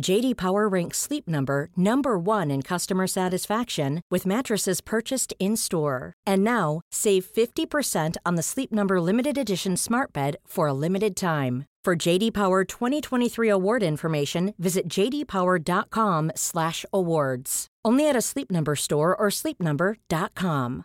[0.00, 6.12] JD Power ranks Sleep Number number 1 in customer satisfaction with mattresses purchased in-store.
[6.26, 11.14] And now, save 50% on the Sleep Number limited edition Smart Bed for a limited
[11.14, 11.66] time.
[11.84, 17.66] For JD Power 2023 award information, visit jdpower.com/awards.
[17.84, 20.84] Only at a Sleep Number store or sleepnumber.com.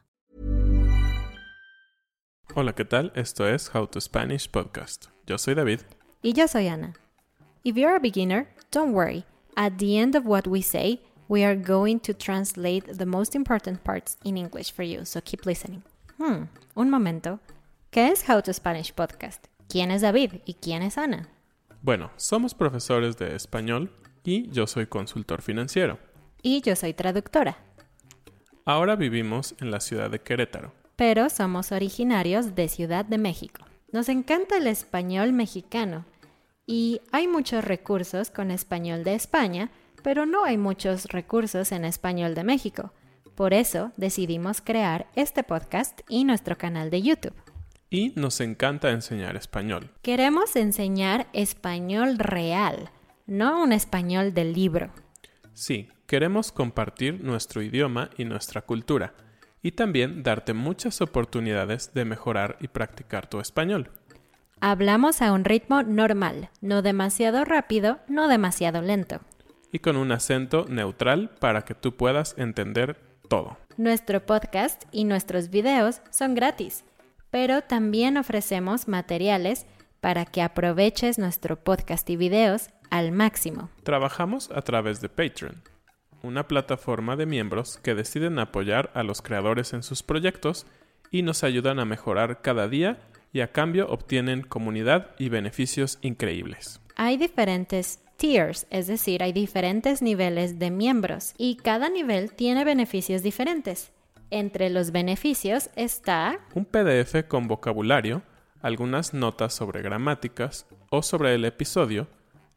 [2.56, 3.12] Hola, ¿qué tal?
[3.16, 5.10] Esto es How to Spanish Podcast.
[5.28, 5.84] Yo soy David.
[6.24, 6.94] Y yo soy Ana.
[7.66, 9.24] If you're a beginner, don't worry.
[9.56, 13.84] At the end of what we say, we are going to translate the most important
[13.84, 15.82] parts in English for you, so keep listening.
[16.18, 17.40] Hmm, un momento.
[17.90, 19.48] ¿Qué es How to Spanish Podcast?
[19.70, 21.30] ¿Quién es David y quién es Ana?
[21.82, 23.92] Bueno, somos profesores de español
[24.24, 25.98] y yo soy consultor financiero.
[26.42, 27.58] Y yo soy traductora,
[28.68, 30.74] Ahora vivimos en la ciudad de Querétaro.
[30.96, 33.64] pero somos originarios de Ciudad de México.
[33.92, 36.06] Nos encanta el español mexicano
[36.66, 39.70] y hay muchos recursos con español de España,
[40.04, 42.94] pero no hay muchos recursos en español de México.
[43.36, 47.34] Por eso decidimos crear este podcast y nuestro canal de YouTube.
[47.90, 49.92] Y nos encanta enseñar español.
[50.02, 52.90] Queremos enseñar español real,
[53.28, 54.90] no un español del libro.
[55.54, 59.14] Sí, queremos compartir nuestro idioma y nuestra cultura.
[59.62, 63.90] Y también darte muchas oportunidades de mejorar y practicar tu español.
[64.68, 69.20] Hablamos a un ritmo normal, no demasiado rápido, no demasiado lento.
[69.72, 73.00] Y con un acento neutral para que tú puedas entender
[73.30, 73.60] todo.
[73.78, 76.84] Nuestro podcast y nuestros videos son gratis,
[77.30, 79.68] pero también ofrecemos materiales
[80.02, 83.70] para que aproveches nuestro podcast y videos al máximo.
[83.84, 85.62] Trabajamos a través de Patreon,
[86.24, 90.66] una plataforma de miembros que deciden apoyar a los creadores en sus proyectos
[91.12, 92.98] y nos ayudan a mejorar cada día
[93.36, 96.80] y a cambio obtienen comunidad y beneficios increíbles.
[96.96, 103.24] Hay diferentes tiers, es decir, hay diferentes niveles de miembros y cada nivel tiene beneficios
[103.24, 103.92] diferentes.
[104.30, 108.22] Entre los beneficios está Un PDF con vocabulario,
[108.62, 112.08] algunas notas sobre gramáticas o sobre el episodio,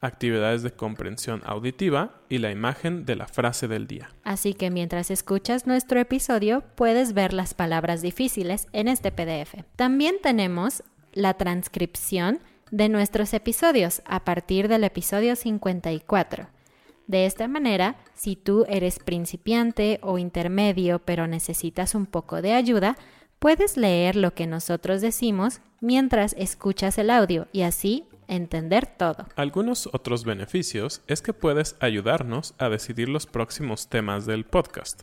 [0.01, 4.11] actividades de comprensión auditiva y la imagen de la frase del día.
[4.23, 9.65] Así que mientras escuchas nuestro episodio puedes ver las palabras difíciles en este PDF.
[9.77, 16.49] También tenemos la transcripción de nuestros episodios a partir del episodio 54.
[17.07, 22.97] De esta manera, si tú eres principiante o intermedio pero necesitas un poco de ayuda,
[23.39, 29.27] puedes leer lo que nosotros decimos mientras escuchas el audio y así entender todo.
[29.37, 35.03] Algunos otros beneficios es que puedes ayudarnos a decidir los próximos temas del podcast,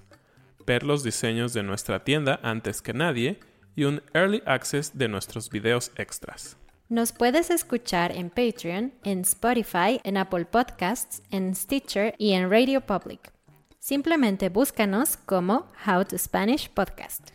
[0.66, 3.40] ver los diseños de nuestra tienda antes que nadie
[3.76, 6.58] y un early access de nuestros videos extras.
[6.88, 12.82] Nos puedes escuchar en Patreon, en Spotify, en Apple Podcasts, en Stitcher y en Radio
[12.82, 13.34] Public.
[13.80, 17.32] Simplemente búscanos como How to Spanish Podcast.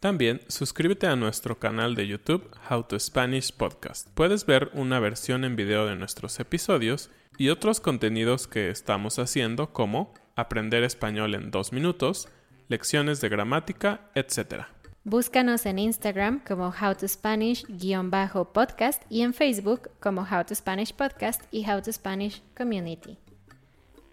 [0.00, 4.08] También suscríbete a nuestro canal de YouTube How to Spanish Podcast.
[4.14, 9.74] Puedes ver una versión en video de nuestros episodios y otros contenidos que estamos haciendo
[9.74, 12.30] como aprender español en dos minutos,
[12.68, 14.64] lecciones de gramática, etc.
[15.04, 21.42] Búscanos en Instagram como How to Spanish-podcast y en Facebook como How to Spanish Podcast
[21.50, 23.18] y How to Spanish Community.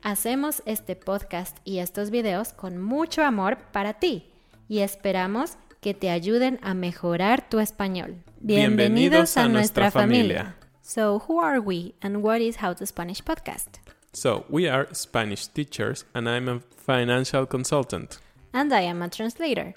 [0.02, 4.34] Hacemos este podcast y estos videos con mucho amor para ti
[4.68, 8.16] y esperamos que te ayuden a mejorar tu español.
[8.40, 10.56] Bienvenidos a nuestra familia.
[10.82, 13.80] So, who are we and what is How to Spanish podcast?
[14.14, 18.20] So, we are Spanish teachers, and I'm a financial consultant.
[18.54, 19.74] And I am a translator.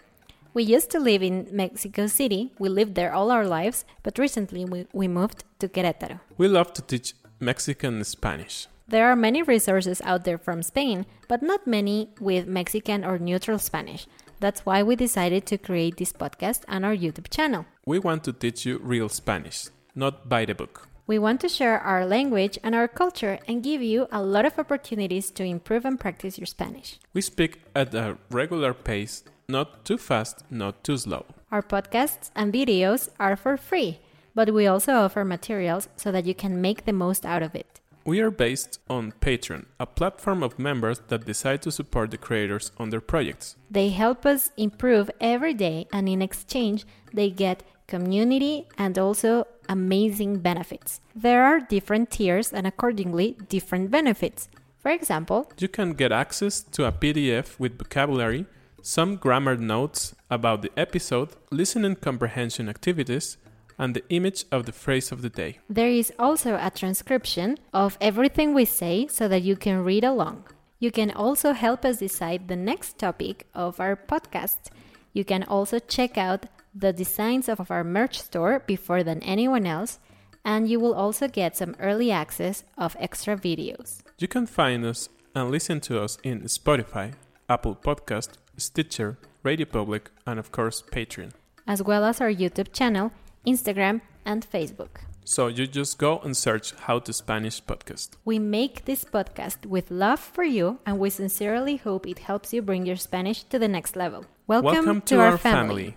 [0.55, 2.53] We used to live in Mexico City.
[2.59, 6.21] We lived there all our lives, but recently we, we moved to Querétaro.
[6.39, 8.67] We love to teach Mexican Spanish.
[8.89, 13.59] There are many resources out there from Spain, but not many with Mexican or neutral
[13.59, 14.07] Spanish.
[14.41, 17.67] That's why we decided to create this podcast and our YouTube channel.
[17.87, 20.89] We want to teach you real Spanish, not by the book.
[21.07, 24.59] We want to share our language and our culture and give you a lot of
[24.59, 26.99] opportunities to improve and practice your Spanish.
[27.13, 31.27] We speak at a regular pace, not too fast, not too slow.
[31.51, 33.99] Our podcasts and videos are for free,
[34.35, 37.81] but we also offer materials so that you can make the most out of it.
[38.05, 42.73] We are based on Patreon, a platform of members that decide to support the creators
[42.79, 43.57] on their projects.
[43.71, 50.39] They help us improve every day, and in exchange, they get community and also amazing
[50.39, 51.01] benefits.
[51.15, 54.49] There are different tiers and accordingly different benefits.
[54.79, 58.47] For example, you can get access to a PDF with vocabulary,
[58.81, 63.37] some grammar notes about the episode, listening comprehension activities,
[63.81, 65.59] and the image of the phrase of the day.
[65.69, 70.45] There is also a transcription of everything we say so that you can read along.
[70.79, 74.69] You can also help us decide the next topic of our podcast.
[75.15, 79.99] You can also check out the designs of our merch store before than anyone else,
[80.45, 84.01] and you will also get some early access of extra videos.
[84.19, 87.15] You can find us and listen to us in Spotify,
[87.49, 91.33] Apple Podcast, Stitcher, Radio Public, and of course Patreon,
[91.67, 93.11] as well as our YouTube channel,
[93.47, 95.03] Instagram, and Facebook.
[95.25, 98.11] So you just go and search How to Spanish Podcast.
[98.25, 102.63] We make this podcast with love for you, and we sincerely hope it helps you
[102.63, 104.25] bring your Spanish to the next level.
[104.47, 105.85] Welcome, Welcome to, to, our, our family.
[105.85, 105.97] family.